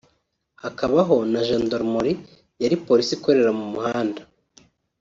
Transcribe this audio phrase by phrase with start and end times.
[0.63, 2.15] hakabaho na Gendarmerie
[2.61, 4.21] yari Polisi ikorera mu muhanda